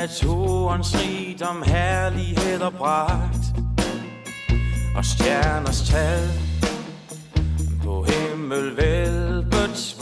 naturens 0.00 0.94
rigdom, 0.94 1.62
herlighed 1.62 2.60
og 2.60 2.72
pragt 2.72 3.54
Og 4.96 5.04
stjerners 5.04 5.80
tal 5.80 6.28
På 7.84 8.06
himmel 8.08 8.76
vælbet 8.76 9.96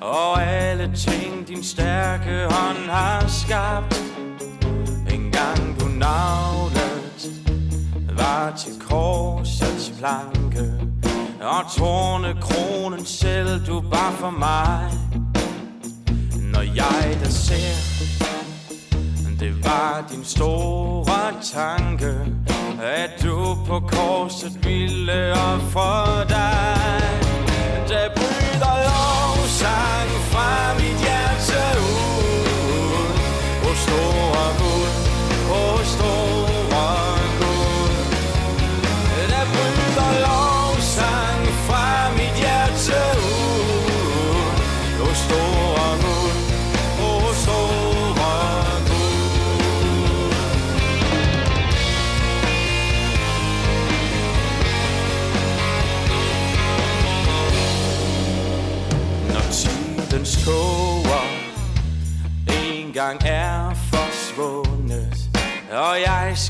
Og 0.00 0.42
alle 0.42 0.92
ting 0.96 1.48
din 1.48 1.64
stærke 1.64 2.46
hånd 2.50 2.90
har 2.90 3.26
skabt. 3.28 4.02
En 5.14 5.32
gang 5.32 5.80
du 5.80 5.86
navnet 5.86 7.30
Var 8.16 8.52
til 8.56 8.72
korsets 8.88 9.92
planke 9.98 10.72
Og 11.40 11.72
tårne 11.76 12.36
kronen 12.40 13.04
selv 13.04 13.66
du 13.66 13.80
var 13.80 14.10
for 14.10 14.30
mig. 14.30 14.90
Når 16.52 16.62
jeg 16.62 17.18
der 17.22 17.30
ser 17.30 17.97
det 19.40 19.64
var 19.64 20.04
din 20.10 20.24
store 20.24 21.32
tanke 21.42 22.14
At 22.82 23.22
du 23.22 23.56
på 23.66 23.80
korset 23.80 24.64
ville 24.64 25.32
ofre 25.32 26.24
dig. 26.28 26.78
Der 27.88 28.08
bryder 28.16 28.74
lovsang 28.88 30.10
fra 30.30 30.37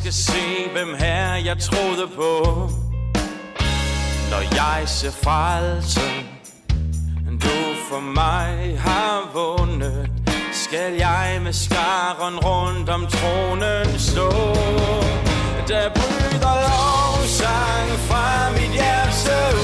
skal 0.09 0.15
se, 0.15 0.71
hvem 0.73 0.95
her 0.99 1.35
jeg 1.35 1.59
troede 1.59 2.09
på. 2.17 2.53
Når 4.31 4.43
jeg 4.55 4.83
ser 4.87 5.11
frelsen 5.11 6.29
du 7.43 7.59
for 7.91 8.01
mig 8.01 8.79
har 8.79 9.31
vundet 9.35 10.11
Skal 10.53 10.95
jeg 10.95 11.41
med 11.43 11.53
skaren 11.53 12.39
rundt 12.39 12.89
om 12.89 13.07
tronen 13.07 13.99
stå. 13.99 14.31
Der 15.69 15.91
bryder 15.95 16.55
lovsang 16.69 17.89
fra 18.09 18.51
mit 18.51 18.73
hjerte. 18.73 19.58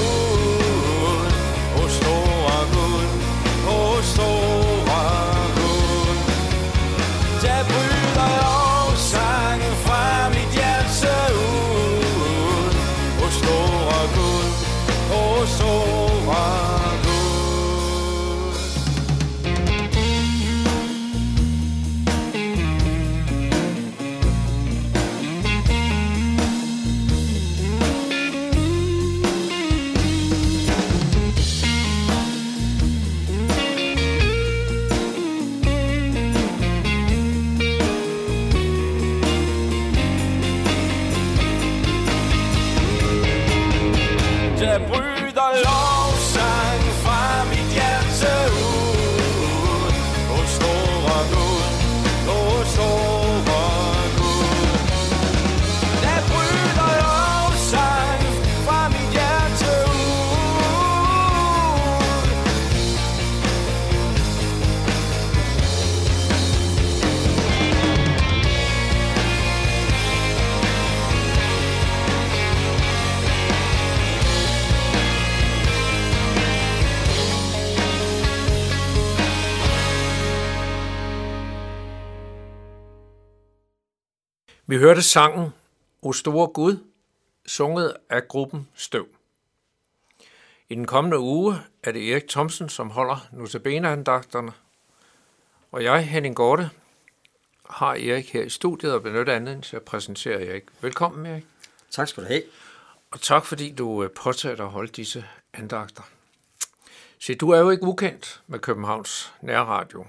Vi 84.67 84.77
hørte 84.77 85.01
sangen 85.01 85.49
O 86.01 86.13
store 86.13 86.47
Gud, 86.47 86.77
sunget 87.45 87.93
af 88.09 88.27
gruppen 88.27 88.67
Støv. 88.75 89.07
I 90.69 90.75
den 90.75 90.87
kommende 90.87 91.19
uge 91.19 91.57
er 91.83 91.91
det 91.91 92.11
Erik 92.11 92.27
Thomsen, 92.27 92.69
som 92.69 92.89
holder 92.89 93.27
notabene-andagterne, 93.31 94.51
og 95.71 95.83
jeg, 95.83 96.07
Henning 96.07 96.35
Gorte, 96.35 96.69
har 97.69 97.91
Erik 97.91 98.33
her 98.33 98.43
i 98.43 98.49
studiet 98.49 98.93
og 98.93 99.03
benytter 99.03 99.33
anledningen 99.33 99.61
til 99.61 99.75
at 99.75 99.83
præsentere 99.83 100.45
Erik. 100.45 100.63
Velkommen, 100.81 101.25
Erik. 101.25 101.45
Tak 101.91 102.07
skal 102.07 102.23
du 102.23 102.27
have. 102.27 102.43
Og 103.11 103.21
tak 103.21 103.45
fordi 103.45 103.71
du 103.71 104.03
øh, 104.03 104.09
påtager 104.11 104.55
dig 104.55 104.65
at 104.65 104.71
holde 104.71 104.91
disse 104.91 105.25
andagter. 105.53 106.03
Se, 107.19 107.35
du 107.35 107.49
er 107.49 107.59
jo 107.59 107.69
ikke 107.69 107.83
ukendt 107.83 108.41
med 108.47 108.59
Københavns 108.59 109.33
Nærradio. 109.41 110.05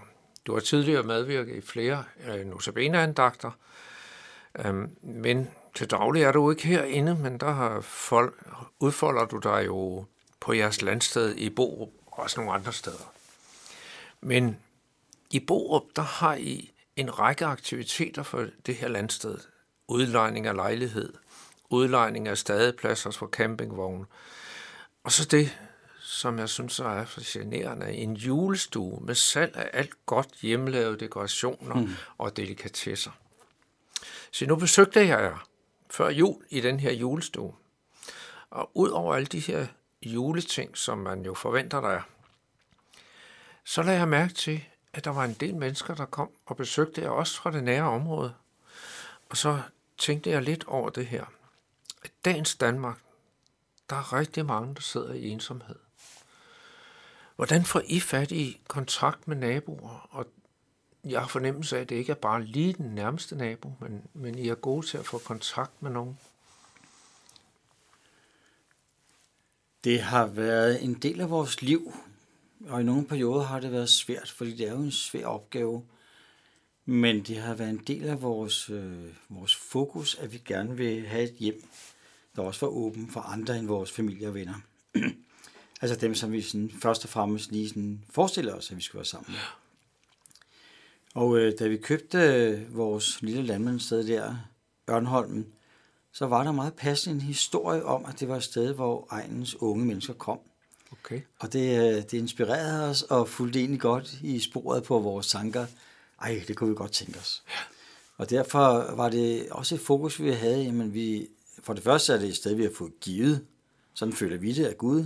Du 0.46 0.52
har 0.52 0.60
tidligere 0.60 1.02
medvirket 1.02 1.56
i 1.56 1.60
flere 1.60 2.04
øh, 2.26 2.46
notabene-andagter, 2.46 3.50
øhm, 4.64 4.96
men 5.02 5.50
til 5.74 5.90
daglig 5.90 6.22
er 6.22 6.32
du 6.32 6.50
ikke 6.50 6.66
herinde, 6.66 7.14
men 7.14 7.38
der 7.38 7.50
har 7.50 7.80
folk, 7.80 8.34
udfolder 8.80 9.24
du 9.24 9.38
dig 9.38 9.66
jo 9.66 10.04
på 10.40 10.52
jeres 10.52 10.82
landsted 10.82 11.34
i 11.34 11.50
Borup 11.50 11.88
og 12.06 12.18
også 12.18 12.40
nogle 12.40 12.52
andre 12.52 12.72
steder. 12.72 13.12
Men 14.20 14.56
i 15.30 15.40
Borup, 15.40 15.82
der 15.96 16.02
har 16.02 16.34
I 16.34 16.72
en 16.96 17.18
række 17.18 17.44
aktiviteter 17.44 18.22
for 18.22 18.46
det 18.66 18.74
her 18.74 18.88
landsted. 18.88 19.38
Udlejning 19.88 20.46
af 20.46 20.54
lejlighed, 20.54 21.12
udlejning 21.70 22.28
af 22.28 22.38
stadepladser 22.38 23.10
for 23.10 23.26
campingvogne, 23.26 24.06
og 25.04 25.12
så 25.12 25.24
det, 25.24 25.58
som 26.00 26.38
jeg 26.38 26.48
synes 26.48 26.78
er 26.78 27.04
fascinerende, 27.04 27.92
en 27.92 28.14
julestue 28.14 29.00
med 29.04 29.14
salg 29.14 29.56
af 29.56 29.70
alt 29.72 30.06
godt 30.06 30.28
hjemmelavede 30.42 30.98
dekorationer 30.98 31.74
mm. 31.74 31.90
og 32.18 32.36
delikatesser. 32.36 33.10
Så 34.36 34.46
nu 34.46 34.56
besøgte 34.56 35.00
jeg 35.00 35.08
jer 35.08 35.48
før 35.90 36.08
jul 36.08 36.44
i 36.50 36.60
den 36.60 36.80
her 36.80 36.92
julestue. 36.92 37.54
Og 38.50 38.70
ud 38.74 38.88
over 38.88 39.14
alle 39.14 39.26
de 39.26 39.40
her 39.40 39.66
juleting, 40.02 40.76
som 40.76 40.98
man 40.98 41.24
jo 41.24 41.34
forventer 41.34 41.80
der 41.80 41.88
er, 41.88 42.02
så 43.64 43.82
lagde 43.82 43.98
jeg 43.98 44.08
mærke 44.08 44.34
til, 44.34 44.64
at 44.92 45.04
der 45.04 45.10
var 45.10 45.24
en 45.24 45.32
del 45.32 45.56
mennesker, 45.56 45.94
der 45.94 46.04
kom 46.04 46.30
og 46.46 46.56
besøgte 46.56 47.02
jer 47.02 47.08
også 47.08 47.36
fra 47.36 47.50
det 47.50 47.64
nære 47.64 47.82
område. 47.82 48.34
Og 49.28 49.36
så 49.36 49.60
tænkte 49.98 50.30
jeg 50.30 50.42
lidt 50.42 50.64
over 50.64 50.90
det 50.90 51.06
her. 51.06 51.24
I 52.04 52.08
dagens 52.24 52.56
Danmark, 52.56 52.98
der 53.90 53.96
er 53.96 54.12
rigtig 54.12 54.46
mange, 54.46 54.74
der 54.74 54.80
sidder 54.80 55.12
i 55.12 55.28
ensomhed. 55.28 55.76
Hvordan 57.36 57.64
får 57.64 57.82
I 57.84 58.00
fat 58.00 58.30
i 58.30 58.60
kontakt 58.68 59.28
med 59.28 59.36
naboer? 59.36 60.08
Og 60.10 60.26
jeg 61.10 61.20
har 61.20 61.28
fornemmelse 61.28 61.76
af, 61.76 61.80
at 61.80 61.88
det 61.88 61.96
ikke 61.96 62.12
er 62.12 62.16
bare 62.16 62.44
lige 62.44 62.72
den 62.72 62.86
nærmeste 62.86 63.36
nabo, 63.36 63.72
men, 63.80 64.02
men 64.14 64.38
I 64.38 64.48
er 64.48 64.54
gode 64.54 64.86
til 64.86 64.98
at 64.98 65.06
få 65.06 65.18
kontakt 65.18 65.82
med 65.82 65.90
nogen. 65.90 66.18
Det 69.84 70.00
har 70.00 70.26
været 70.26 70.84
en 70.84 70.94
del 70.94 71.20
af 71.20 71.30
vores 71.30 71.62
liv, 71.62 71.94
og 72.68 72.80
i 72.80 72.84
nogle 72.84 73.06
perioder 73.06 73.44
har 73.44 73.60
det 73.60 73.72
været 73.72 73.88
svært, 73.88 74.30
fordi 74.30 74.56
det 74.56 74.68
er 74.68 74.72
jo 74.72 74.78
en 74.78 74.92
svær 74.92 75.26
opgave. 75.26 75.84
Men 76.84 77.22
det 77.22 77.36
har 77.36 77.54
været 77.54 77.70
en 77.70 77.82
del 77.86 78.04
af 78.04 78.22
vores, 78.22 78.70
øh, 78.70 79.04
vores 79.28 79.56
fokus, 79.56 80.14
at 80.14 80.32
vi 80.32 80.42
gerne 80.44 80.76
vil 80.76 81.06
have 81.06 81.24
et 81.24 81.34
hjem, 81.38 81.64
der 82.36 82.42
også 82.42 82.66
var 82.66 82.72
åben 82.72 83.10
for 83.10 83.20
andre 83.20 83.58
end 83.58 83.66
vores 83.66 83.92
familie 83.92 84.28
og 84.28 84.34
venner. 84.34 84.54
altså 85.82 85.96
dem, 86.00 86.14
som 86.14 86.32
vi 86.32 86.42
sådan, 86.42 86.70
først 86.82 87.04
og 87.04 87.10
fremmest 87.10 87.52
lige 87.52 87.68
sådan 87.68 88.04
forestiller 88.10 88.54
os, 88.54 88.70
at 88.70 88.76
vi 88.76 88.82
skulle 88.82 88.98
være 88.98 89.04
sammen 89.04 89.32
med. 89.32 89.65
Og 91.16 91.38
øh, 91.38 91.52
da 91.58 91.68
vi 91.68 91.76
købte 91.76 92.18
øh, 92.18 92.76
vores 92.76 93.22
lille 93.22 93.42
landmandssted 93.42 94.06
der, 94.06 94.34
Ørnholmen, 94.90 95.46
så 96.12 96.26
var 96.26 96.44
der 96.44 96.52
meget 96.52 96.74
passende 96.74 97.14
en 97.14 97.20
historie 97.20 97.84
om, 97.84 98.04
at 98.04 98.20
det 98.20 98.28
var 98.28 98.36
et 98.36 98.42
sted, 98.42 98.74
hvor 98.74 99.06
egnens 99.10 99.62
unge 99.62 99.84
mennesker 99.84 100.14
kom. 100.14 100.38
Okay. 100.92 101.20
Og 101.38 101.52
det, 101.52 101.78
øh, 101.78 102.02
det 102.02 102.12
inspirerede 102.12 102.90
os 102.90 103.02
og 103.02 103.28
fulgte 103.28 103.58
egentlig 103.58 103.80
godt 103.80 104.12
i 104.22 104.40
sporet 104.40 104.82
på 104.82 104.98
vores 104.98 105.26
tanker. 105.26 105.66
Ej, 106.22 106.42
det 106.48 106.56
kunne 106.56 106.70
vi 106.70 106.76
godt 106.76 106.92
tænke 106.92 107.18
os. 107.18 107.42
Og 108.16 108.30
derfor 108.30 108.94
var 108.96 109.08
det 109.08 109.48
også 109.50 109.74
et 109.74 109.80
fokus, 109.80 110.22
vi 110.22 110.30
havde. 110.30 110.62
Jamen, 110.62 110.94
vi, 110.94 111.28
for 111.62 111.72
det 111.72 111.82
første 111.82 112.12
er 112.12 112.18
det 112.18 112.28
et 112.28 112.36
sted, 112.36 112.54
vi 112.54 112.62
har 112.62 112.72
fået 112.74 113.00
givet. 113.00 113.46
Sådan 113.94 114.14
føler 114.14 114.36
vi 114.36 114.52
det 114.52 114.66
af 114.66 114.78
Gud. 114.78 115.04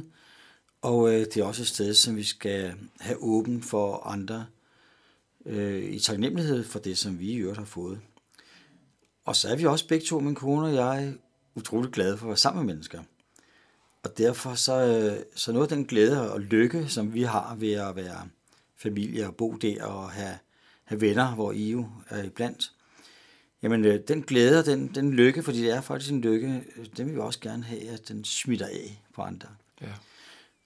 Og 0.82 1.14
øh, 1.14 1.20
det 1.20 1.36
er 1.36 1.44
også 1.44 1.62
et 1.62 1.68
sted, 1.68 1.94
som 1.94 2.16
vi 2.16 2.24
skal 2.24 2.74
have 3.00 3.18
åben 3.22 3.62
for 3.62 4.06
andre 4.06 4.46
øh, 5.46 5.82
i 5.84 5.98
taknemmelighed 5.98 6.64
for 6.64 6.78
det, 6.78 6.98
som 6.98 7.18
vi 7.18 7.30
i 7.30 7.36
øvrigt 7.36 7.58
har 7.58 7.64
fået. 7.64 8.00
Og 9.24 9.36
så 9.36 9.48
er 9.48 9.56
vi 9.56 9.66
også 9.66 9.88
begge 9.88 10.06
to, 10.06 10.20
min 10.20 10.34
kone 10.34 10.66
og 10.66 10.74
jeg, 10.74 11.14
utrolig 11.54 11.90
glade 11.90 12.18
for 12.18 12.26
at 12.26 12.28
være 12.28 12.36
sammen 12.36 12.66
med 12.66 12.74
mennesker. 12.74 13.02
Og 14.02 14.18
derfor 14.18 14.54
så, 14.54 14.86
øh, 14.86 15.24
så 15.34 15.52
noget 15.52 15.70
af 15.70 15.76
den 15.76 15.86
glæde 15.86 16.32
og 16.32 16.40
lykke, 16.40 16.88
som 16.88 17.14
vi 17.14 17.22
har 17.22 17.54
ved 17.54 17.72
at 17.72 17.96
være 17.96 18.28
familie 18.76 19.26
og 19.26 19.36
bo 19.36 19.52
der 19.52 19.84
og 19.84 20.10
have, 20.10 20.38
have 20.84 21.00
venner, 21.00 21.34
hvor 21.34 21.52
I 21.52 21.70
jo 21.70 21.88
er 22.08 22.22
iblandt, 22.22 22.72
jamen 23.62 23.84
øh, 23.84 24.00
den 24.08 24.22
glæde 24.22 24.58
og 24.58 24.66
den, 24.66 24.94
den 24.94 25.12
lykke, 25.12 25.42
fordi 25.42 25.62
det 25.62 25.70
er 25.70 25.80
faktisk 25.80 26.12
en 26.12 26.20
lykke, 26.20 26.64
øh, 26.76 26.86
den 26.96 27.06
vil 27.06 27.14
vi 27.14 27.20
også 27.20 27.40
gerne 27.40 27.64
have, 27.64 27.88
at 27.88 28.08
den 28.08 28.24
smitter 28.24 28.66
af 28.66 29.02
på 29.14 29.22
andre. 29.22 29.48
Ja. 29.80 29.92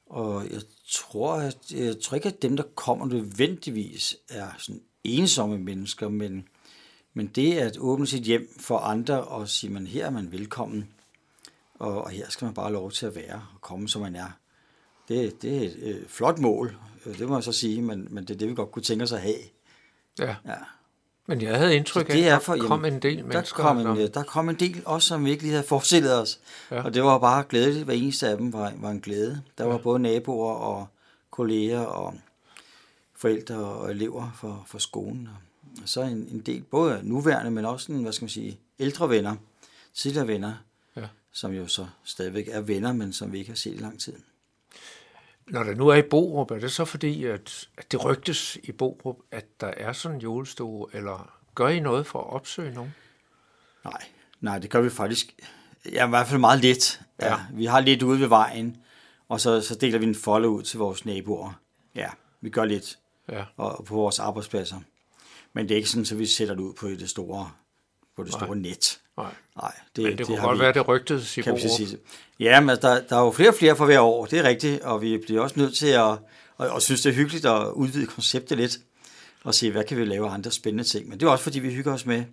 Og 0.07 0.51
jeg 0.51 0.61
tror, 0.91 1.35
at, 1.35 1.73
jeg 1.73 2.01
tror 2.01 2.15
ikke, 2.15 2.29
at 2.29 2.43
dem, 2.43 2.57
der 2.57 2.65
kommer 2.75 3.07
nødvendigvis, 3.07 4.17
er 4.29 4.49
sådan 4.59 4.83
ensomme 5.05 5.59
mennesker, 5.59 6.09
men, 6.09 6.49
men 7.15 7.27
det 7.27 7.59
at 7.59 7.79
åbne 7.79 8.07
sit 8.07 8.23
hjem 8.23 8.49
for 8.61 8.79
andre 8.79 9.25
og 9.25 9.49
sige, 9.49 9.73
man 9.73 9.87
her 9.87 10.07
er 10.07 10.11
man 10.11 10.33
velkommen, 10.33 10.89
og, 11.75 12.05
og 12.05 12.11
her 12.11 12.31
skal 12.31 12.45
man 12.45 12.55
bare 12.55 12.67
have 12.67 12.73
lov 12.73 12.91
til 12.93 13.07
at 13.07 13.15
være 13.15 13.47
og 13.55 13.61
komme, 13.61 13.89
som 13.89 14.03
man 14.03 14.17
er. 14.17 14.31
Det, 15.09 15.43
det 15.43 15.57
er 15.57 15.61
et 15.61 15.77
øh, 15.83 16.07
flot 16.09 16.39
mål, 16.39 16.77
øh, 17.07 17.19
det 17.19 17.29
må 17.29 17.35
jeg 17.35 17.45
så 17.45 17.53
sige, 17.53 17.83
men, 17.83 18.09
men 18.11 18.25
det 18.25 18.35
er 18.35 18.39
det, 18.39 18.49
vi 18.49 18.55
godt 18.55 18.73
kunne 18.73 18.83
tænke 18.83 19.03
os 19.03 19.13
at 19.13 19.21
have. 19.21 19.39
ja. 20.19 20.37
Ja. 20.47 20.57
Men 21.27 21.43
jeg 21.43 21.57
havde 21.59 21.77
indtryk 21.77 22.11
af, 22.11 22.15
at 22.19 22.43
for- 22.43 22.55
der 22.55 22.67
kom 22.67 22.81
jamen, 22.85 22.93
en 22.95 23.03
del 23.03 23.17
Der 23.19 23.25
mennesker. 23.25 23.63
kom, 23.63 23.79
en, 23.79 23.87
der- 23.87 23.99
øh, 23.99 24.09
der 24.15 24.23
kom 24.23 24.49
en 24.49 24.55
del, 24.57 24.83
også 24.85 25.09
som 25.09 25.25
vi 25.25 25.31
ikke 25.31 25.43
lige 25.43 25.53
havde 25.53 25.67
forestillet 25.67 26.21
os. 26.23 26.41
Ja. 26.71 26.77
Ja. 26.77 26.83
Og 26.83 26.95
det 26.95 27.05
var 27.05 27.19
bare 27.19 27.45
glædeligt. 27.49 27.85
Hver 27.85 27.95
eneste 27.95 28.29
af 28.29 28.37
dem 28.37 28.53
var, 28.53 28.73
var 28.77 28.91
en 28.91 29.01
glæde. 29.01 29.43
Der 29.59 29.65
var 29.65 29.79
både 29.79 29.99
naboer 29.99 30.55
og 30.55 30.87
kolleger 31.31 31.81
og 31.81 32.15
forældre 33.17 33.57
og 33.57 33.91
elever 33.91 34.31
for, 34.37 34.65
for 34.67 34.79
skolen. 34.79 35.29
Og 35.83 35.89
så 35.89 36.03
en, 36.03 36.29
en 36.33 36.41
del, 36.47 36.63
både 36.63 37.01
nuværende, 37.03 37.51
men 37.51 37.65
også 37.65 37.93
en, 37.93 38.03
hvad 38.03 38.13
skal 38.13 38.25
man 38.25 38.31
sige, 38.31 38.59
ældre 38.79 39.11
venner, 39.11 39.37
tidligere 39.95 40.27
venner, 40.29 40.55
Ja. 40.97 41.03
som 41.33 41.53
jo 41.53 41.67
så 41.67 41.87
stadigvæk 42.05 42.49
er 42.49 42.61
venner, 42.61 42.93
men 42.93 43.13
som 43.13 43.33
vi 43.33 43.39
ikke 43.39 43.51
har 43.51 43.57
set 43.57 43.75
i 43.75 43.79
lang 43.79 44.01
tid. 44.01 44.13
Når 45.47 45.63
der 45.63 45.75
nu 45.75 45.89
er 45.89 45.95
i 45.95 46.03
Borup, 46.03 46.51
er 46.51 46.59
det 46.59 46.73
så 46.73 46.85
fordi, 46.85 47.25
at, 47.25 47.69
at 47.77 47.93
det 47.93 48.05
rygtes 48.05 48.59
i 48.63 48.73
Borup, 48.73 49.17
at 49.31 49.61
der 49.61 49.67
er 49.67 49.93
sådan 49.93 50.15
en 50.17 50.21
julestue, 50.23 50.87
eller 50.93 51.33
gør 51.55 51.69
I 51.69 51.81
noget 51.81 52.07
for 52.07 52.19
at 52.21 52.31
opsøge 52.31 52.75
nogen? 52.75 52.95
Nej, 53.85 54.03
nej, 54.41 54.59
det 54.59 54.71
gør 54.71 54.81
vi 54.81 54.91
faktisk. 54.91 55.35
Ja, 55.93 56.07
i 56.07 56.09
hvert 56.09 56.27
fald 56.27 56.41
meget 56.41 56.61
lidt. 56.61 57.01
Ja. 57.21 57.27
Ja. 57.27 57.39
Vi 57.53 57.65
har 57.65 57.81
lidt 57.81 58.03
ude 58.03 58.21
ved 58.21 58.27
vejen, 58.29 58.77
og 59.29 59.41
så, 59.41 59.61
så 59.61 59.75
deler 59.75 59.99
vi 59.99 60.05
en 60.07 60.15
folde 60.15 60.49
ud 60.49 60.63
til 60.63 60.79
vores 60.79 61.05
naboer. 61.05 61.61
Ja, 61.95 62.09
vi 62.41 62.51
gør 62.51 62.65
lidt 62.65 62.99
Ja. 63.29 63.45
og 63.57 63.85
på 63.85 63.95
vores 63.95 64.19
arbejdspladser. 64.19 64.81
Men 65.53 65.69
det 65.69 65.75
er 65.75 65.77
ikke 65.77 65.89
sådan, 65.89 66.07
at 66.13 66.19
vi 66.19 66.27
sætter 66.27 66.55
det 66.55 66.63
ud 66.63 66.73
på 66.75 66.89
det 66.89 67.11
store, 67.11 67.51
på 68.17 68.25
det 68.25 68.33
store 68.33 68.57
net. 68.57 69.01
Nej. 69.17 69.35
Nej, 69.57 69.73
det, 69.97 70.05
Men 70.05 70.19
det, 70.19 70.27
kunne 70.27 70.39
har 70.39 70.47
godt 70.47 70.59
vi 70.59 70.63
være, 70.63 70.73
det 70.73 70.89
rygtedes 70.89 71.39
i 71.39 71.43
kan 71.43 71.59
sige. 71.59 71.99
Ja, 72.41 72.61
men 72.61 72.69
der, 72.69 73.01
der 73.01 73.17
er 73.17 73.21
jo 73.25 73.31
flere 73.31 73.49
og 73.49 73.55
flere 73.55 73.77
for 73.77 73.85
hver 73.85 74.01
år, 74.01 74.27
det 74.27 74.39
er 74.39 74.43
rigtigt, 74.43 74.83
og 74.83 75.03
vi 75.03 75.19
bliver 75.19 75.41
også 75.41 75.59
nødt 75.61 75.75
til 75.77 75.87
at, 75.87 76.01
og, 76.01 76.19
og 76.57 76.83
synes, 76.83 77.03
det 77.03 77.11
er 77.11 77.15
hyggeligt 77.15 77.47
at 77.47 77.69
udvide 77.73 78.07
konceptet 78.07 78.59
lidt, 78.59 78.79
og 79.45 79.55
se, 79.55 79.71
hvad 79.71 79.85
kan 79.85 79.97
vi 79.97 80.05
lave 80.05 80.31
andre 80.31 80.51
spændende 80.51 80.85
ting. 80.85 81.09
Men 81.09 81.21
det 81.21 81.27
er 81.27 81.31
også, 81.31 81.45
fordi 81.45 81.59
vi 81.59 81.75
hygger 81.75 81.93
os 81.93 82.07
med 82.07 82.25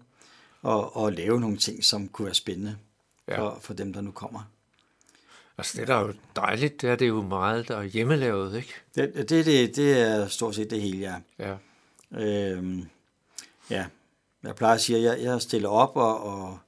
at, 0.68 1.06
at 1.06 1.14
lave 1.14 1.40
nogle 1.40 1.58
ting, 1.58 1.84
som 1.86 2.08
kunne 2.08 2.26
være 2.26 2.36
spændende 2.36 2.78
Ja. 3.28 3.40
for, 3.40 3.58
for 3.62 3.74
dem, 3.74 3.94
der 3.94 4.02
nu 4.02 4.12
kommer. 4.12 4.42
Altså, 5.58 5.78
det 5.78 5.88
der 5.88 5.96
er 5.96 6.02
jo 6.02 6.14
dejligt, 6.36 6.82
det 6.82 6.90
er 6.90 6.96
det 6.96 7.08
jo 7.08 7.22
meget, 7.22 7.68
der 7.68 7.78
er 7.78 7.84
hjemmelavet, 7.84 8.56
ikke? 8.58 8.74
Det, 8.96 9.30
det, 9.30 9.46
det, 9.46 9.76
det 9.76 10.00
er 10.00 10.28
stort 10.28 10.56
set 10.56 10.70
det 10.70 10.82
hele, 10.82 11.22
ja. 11.40 11.56
Ja. 12.12 12.26
Øhm, 12.26 12.86
ja, 13.70 13.86
jeg 14.44 14.56
plejer 14.56 14.76
at 14.76 14.82
sige, 14.82 14.98
at 14.98 15.04
jeg, 15.04 15.26
jeg 15.26 15.42
stiller 15.42 15.70
op 15.70 15.96
og, 15.96 16.24
og, 16.24 16.60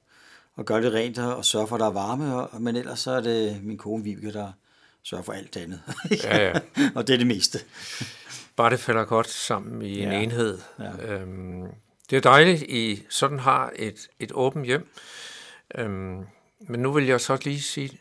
og 0.54 0.64
gør 0.64 0.80
det 0.80 0.92
rent 0.92 1.18
og, 1.18 1.36
og 1.36 1.44
sørger 1.44 1.66
for, 1.66 1.76
at 1.76 1.80
der 1.80 1.86
er 1.86 1.90
varme, 1.90 2.34
og, 2.48 2.62
men 2.62 2.76
ellers 2.76 3.00
så 3.00 3.10
er 3.10 3.20
det 3.20 3.64
min 3.64 3.78
kone 3.78 4.04
Vibeke, 4.04 4.32
der 4.32 4.52
sørger 5.02 5.24
for 5.24 5.32
alt 5.32 5.56
andet. 5.56 5.82
Ja, 6.24 6.36
ja. 6.48 6.60
og 6.96 7.06
det 7.06 7.12
er 7.14 7.18
det 7.18 7.26
meste. 7.26 7.58
Bare 8.56 8.70
det 8.70 8.80
falder 8.80 9.04
godt 9.04 9.28
sammen 9.30 9.82
i 9.82 10.00
en 10.02 10.12
Ja. 10.12 10.20
enhed. 10.20 10.58
Ja. 10.78 11.06
Øhm, 11.14 11.66
det 12.10 12.16
er 12.16 12.20
dejligt, 12.20 12.62
I 12.62 13.02
sådan 13.10 13.38
har 13.38 13.72
et, 13.76 14.08
et 14.18 14.32
åbent 14.34 14.66
hjem. 14.66 14.88
Øhm, 15.74 16.26
men 16.60 16.80
nu 16.80 16.92
vil 16.92 17.06
jeg 17.06 17.20
så 17.20 17.38
lige 17.44 17.60
sige, 17.62 18.00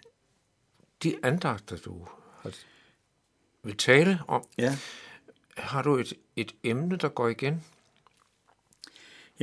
de 1.03 1.15
andagter, 1.23 1.77
du 1.77 2.07
har, 2.41 2.51
vil 3.63 3.77
tale 3.77 4.19
om, 4.27 4.43
Ja. 4.57 4.77
har 5.57 5.81
du 5.81 5.95
et, 5.97 6.13
et 6.35 6.51
emne, 6.63 6.95
der 6.97 7.09
går 7.09 7.27
igen? 7.27 7.63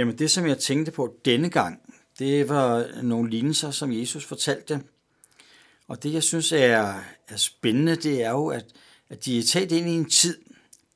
Jamen 0.01 0.19
det, 0.19 0.31
som 0.31 0.47
jeg 0.47 0.59
tænkte 0.59 0.93
på 0.93 1.17
denne 1.25 1.51
gang, 1.51 1.81
det 2.19 2.49
var 2.49 3.03
nogle 3.03 3.31
lignelser, 3.31 3.71
som 3.71 3.93
Jesus 3.93 4.25
fortalte. 4.25 4.83
Og 5.89 6.03
det, 6.03 6.13
jeg 6.13 6.23
synes 6.23 6.53
er, 6.53 7.01
er 7.29 7.37
spændende, 7.37 7.97
det 7.97 8.23
er 8.23 8.31
jo, 8.31 8.47
at, 8.47 8.65
at 9.09 9.25
de 9.25 9.39
er 9.39 9.43
taget 9.43 9.73
ind 9.73 9.89
i 9.89 9.93
en 9.93 10.11
tid 10.11 10.39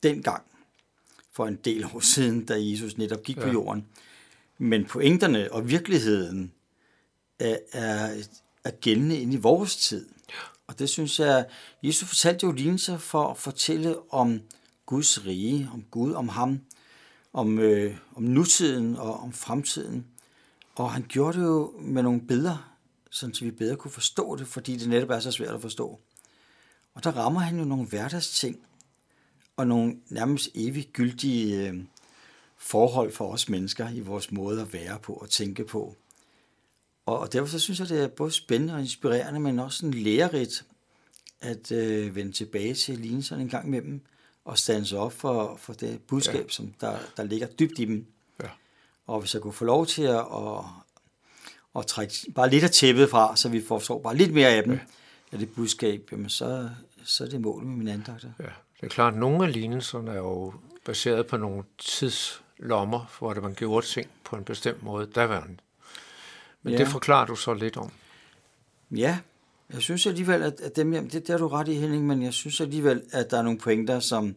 dengang, 0.03 0.43
for 1.33 1.47
en 1.47 1.59
del 1.65 1.85
år 1.85 2.01
siden, 2.01 2.45
da 2.45 2.55
Jesus 2.59 2.97
netop 2.97 3.23
gik 3.23 3.37
ja. 3.37 3.43
på 3.43 3.49
jorden. 3.49 3.87
Men 4.59 4.85
pointerne 4.85 5.53
og 5.53 5.71
virkeligheden 5.71 6.53
er, 7.39 7.57
er, 7.73 8.23
er 8.65 8.71
gældende 8.71 9.19
ind 9.19 9.35
i 9.35 9.37
vores 9.37 9.77
tid. 9.77 10.09
Og 10.67 10.79
det 10.79 10.89
synes 10.89 11.21
jeg, 11.21 11.47
Jesus 11.83 12.09
fortalte 12.09 12.47
jo 12.47 12.53
lignelser 12.53 12.99
for 12.99 13.29
at 13.29 13.39
fortælle 13.39 14.13
om 14.13 14.41
Guds 14.87 15.27
rige, 15.27 15.71
om 15.73 15.85
Gud, 15.91 16.13
om 16.13 16.29
ham, 16.29 16.61
om, 17.35 17.59
øh, 17.59 17.97
om 18.15 18.23
nutiden 18.23 18.97
og 18.97 19.21
om 19.21 19.33
fremtiden. 19.33 20.07
Og 20.75 20.93
han 20.93 21.05
gjorde 21.09 21.39
det 21.39 21.45
jo 21.45 21.75
med 21.81 22.03
nogle 22.03 22.21
billeder, 22.21 22.77
sådan 23.11 23.35
så 23.35 23.45
vi 23.45 23.51
bedre 23.51 23.77
kunne 23.77 23.91
forstå 23.91 24.37
det, 24.37 24.47
fordi 24.47 24.77
det 24.77 24.89
netop 24.89 25.11
er 25.11 25.21
så 25.21 25.31
svært 25.31 25.55
at 25.55 25.63
forstå. 25.63 26.01
Og 26.95 27.05
der 27.05 27.13
rammer 27.13 27.41
han 27.41 27.59
jo 27.59 27.65
nogle 27.65 27.87
hverdagsting, 27.87 28.59
og 29.57 29.67
nogle 29.67 29.97
nærmest 30.09 30.49
evigt 30.55 30.93
gyldige 30.93 31.69
øh, 31.69 31.85
forhold 32.57 33.13
for 33.13 33.33
os 33.33 33.49
mennesker 33.49 33.91
i 33.91 34.01
vores 34.01 34.33
måde 34.33 34.61
at 34.61 34.73
være 34.73 34.99
på 34.99 35.13
og 35.13 35.31
tænke 35.31 35.65
på. 35.65 35.97
Og, 37.07 37.19
og 37.19 37.33
derfor 37.33 37.49
så 37.49 37.59
synes 37.59 37.81
jeg, 37.81 37.89
det 37.89 38.03
er 38.03 38.09
både 38.09 38.31
spændende 38.31 38.75
og 38.75 38.81
inspirerende, 38.81 39.41
men 39.41 39.59
også 39.59 39.79
sådan 39.79 39.95
lærerigt 39.95 40.65
at 41.41 41.73
øh, 41.73 42.15
vende 42.15 42.33
tilbage 42.33 42.75
til 42.75 42.99
lignelserne 42.99 43.43
en 43.43 43.49
gang 43.49 43.67
imellem 43.67 44.01
og 44.45 44.59
stande 44.59 44.87
sig 44.87 44.99
op 44.99 45.13
for, 45.13 45.57
for 45.57 45.73
det 45.73 46.01
budskab, 46.03 46.35
ja. 46.45 46.49
som 46.49 46.75
der, 46.81 46.99
der 47.17 47.23
ligger 47.23 47.47
dybt 47.47 47.79
i 47.79 47.85
dem. 47.85 48.07
Ja. 48.43 48.49
Og 49.07 49.21
hvis 49.21 49.35
jeg 49.35 49.43
kunne 49.43 49.53
få 49.53 49.65
lov 49.65 49.87
til 49.87 50.03
at, 50.03 50.19
at, 50.35 50.65
at 51.77 51.87
trække 51.87 52.15
bare 52.35 52.51
lidt 52.51 52.65
af 52.65 52.71
tæppet 52.71 53.11
fra, 53.11 53.37
så 53.37 53.49
vi 53.49 53.63
forstår 53.69 54.01
bare 54.03 54.17
lidt 54.17 54.35
mere 54.35 54.49
af 54.49 54.63
dem, 54.63 54.73
ja. 54.73 54.79
af 55.33 55.39
det 55.39 55.55
budskab, 55.55 56.09
jamen 56.13 56.29
så, 56.31 56.71
så 57.05 57.25
er 57.25 57.29
det 57.29 57.41
målet 57.41 57.67
med 57.69 57.77
mine 57.77 57.93
andagter. 57.93 58.29
Ja, 58.39 58.45
det 58.45 58.83
er 58.83 58.89
klart, 58.89 59.13
at 59.13 59.19
nogle 59.19 59.47
af 59.47 59.53
lignelserne 59.53 60.11
er 60.11 60.17
jo 60.17 60.55
baseret 60.85 61.27
på 61.27 61.37
nogle 61.37 61.65
tidslommer, 61.79 63.15
hvor 63.19 63.35
det 63.35 63.43
man 63.43 63.55
gjorde 63.55 63.87
ting 63.87 64.11
på 64.25 64.37
en 64.37 64.45
bestemt 64.45 64.83
måde, 64.83 65.07
daværende. 65.07 65.57
Men 66.63 66.73
Ja. 66.73 66.79
ja. 66.79 66.85
det 66.85 66.93
forklarer 66.93 67.27
du 67.27 67.37
så 67.37 67.55
lidt 67.55 67.77
om. 67.77 67.93
Ja, 68.91 69.19
jeg 69.75 69.83
synes 69.83 70.07
alligevel, 70.07 70.43
at, 70.43 70.61
at 70.61 70.77
dem, 70.77 70.93
jamen, 70.95 71.11
det, 71.11 71.23
det 71.27 71.29
har 71.29 71.39
du 71.39 71.49
ret 71.49 71.69
i, 71.69 71.75
Henning, 71.75 72.07
men 72.07 72.23
jeg 72.23 72.33
synes 72.33 72.61
alligevel, 72.61 73.03
at 73.13 73.31
der 73.31 73.39
er 73.39 73.43
nogle 73.43 73.59
pointer, 73.59 74.01
som, 74.01 74.37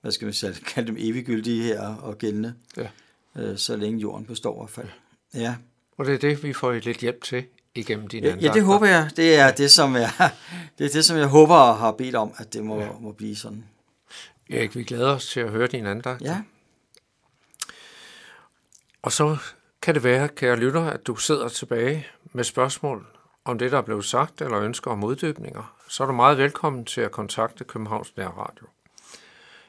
hvad 0.00 0.12
skal 0.12 0.24
man 0.24 0.34
sige, 0.34 0.52
kalde 0.74 0.86
dem 0.86 0.96
eviggyldige 0.98 1.62
her 1.62 1.80
og 1.80 2.18
gældende, 2.18 2.54
Ja. 2.76 2.88
øh, 3.36 3.58
så 3.58 3.76
længe 3.76 4.00
jorden 4.00 4.26
består 4.26 4.54
i 4.54 4.58
hvert 4.60 4.70
fald. 4.70 4.88
Ja. 5.34 5.54
Og 5.96 6.06
det 6.06 6.14
er 6.14 6.18
det, 6.18 6.42
vi 6.42 6.52
får 6.52 6.72
lidt 6.72 6.98
hjælp 6.98 7.22
til 7.24 7.44
igennem 7.74 8.08
dine 8.08 8.26
Ja, 8.28 8.36
ja, 8.36 8.52
det 8.52 8.62
håber 8.64 8.86
jeg. 8.86 9.10
Det 9.16 9.34
er 9.38 9.50
det, 9.50 9.70
som 9.70 9.94
jeg, 9.96 10.10
det 10.78 10.86
er 10.86 10.90
det, 10.90 11.04
som 11.04 11.16
jeg 11.16 11.26
håber 11.26 11.54
og 11.54 11.76
har 11.78 11.92
bedt 11.92 12.14
om, 12.14 12.32
at 12.36 12.52
det 12.52 12.64
må, 12.64 12.80
ja. 12.80 12.88
må 13.00 13.12
blive 13.12 13.36
sådan. 13.36 13.64
Erik, 14.50 14.76
vi 14.76 14.84
glæder 14.84 15.14
os 15.14 15.26
til 15.26 15.40
at 15.40 15.50
høre 15.50 15.66
din 15.66 15.86
andagt. 15.86 16.22
Ja, 16.22 16.42
Og 19.02 19.12
så 19.12 19.36
kan 19.82 19.94
det 19.94 20.04
være, 20.04 20.28
kære 20.28 20.56
lytter, 20.56 20.82
at 20.82 21.06
du 21.06 21.16
sidder 21.16 21.48
tilbage 21.48 22.06
med 22.32 22.44
spørgsmål 22.44 23.06
om 23.46 23.58
det, 23.58 23.72
der 23.72 23.78
er 23.78 23.82
blevet 23.82 24.04
sagt, 24.04 24.42
eller 24.42 24.60
ønsker 24.60 24.90
om 24.90 25.04
uddybninger. 25.04 25.76
Så 25.88 26.02
er 26.02 26.06
du 26.06 26.12
meget 26.12 26.38
velkommen 26.38 26.84
til 26.84 27.00
at 27.00 27.10
kontakte 27.10 27.64
Københavns 27.64 28.16
Nærradio. 28.16 28.66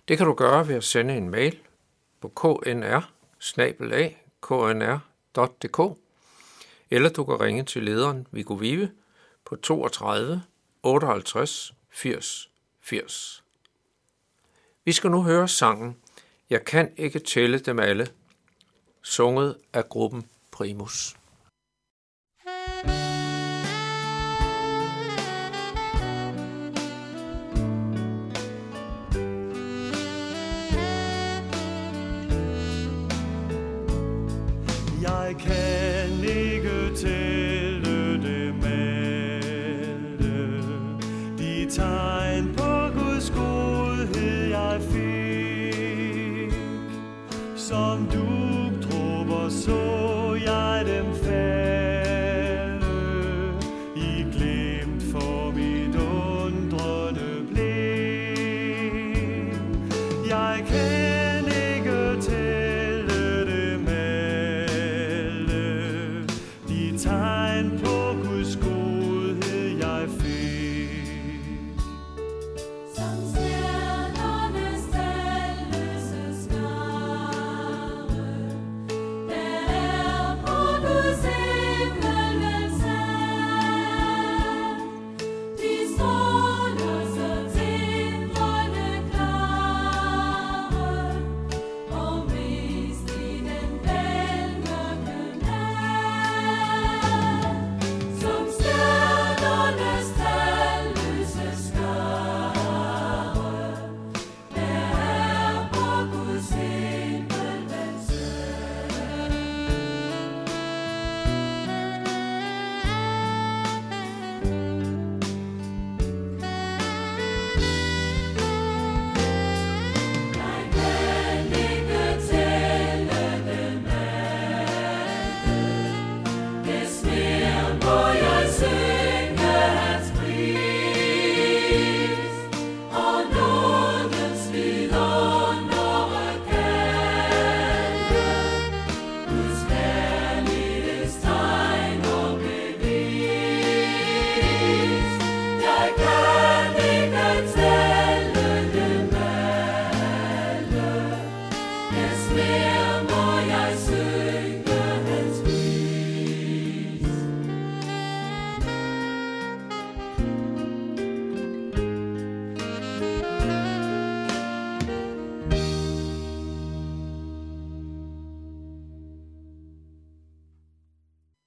Det 0.07 0.17
kan 0.17 0.27
du 0.27 0.33
gøre 0.33 0.67
ved 0.67 0.75
at 0.75 0.83
sende 0.83 1.17
en 1.17 1.29
mail 1.29 1.59
på 2.21 2.27
knr 2.27 2.99
knr.dk, 4.41 5.97
eller 6.89 7.09
du 7.09 7.23
kan 7.23 7.41
ringe 7.41 7.63
til 7.63 7.83
lederen 7.83 8.27
Viggo 8.31 8.53
Vive 8.53 8.91
på 9.45 9.55
32 9.55 10.43
58 10.83 11.73
80 11.89 12.49
80. 12.81 13.43
Vi 14.85 14.91
skal 14.91 15.11
nu 15.11 15.23
høre 15.23 15.47
sangen 15.47 15.97
Jeg 16.49 16.65
kan 16.65 16.93
ikke 16.97 17.19
tælle 17.19 17.59
dem 17.59 17.79
alle, 17.79 18.07
sunget 19.01 19.57
af 19.73 19.89
gruppen 19.89 20.27
Primus. 20.51 21.15
Jeg 22.45 22.96
corazón. 49.67 49.96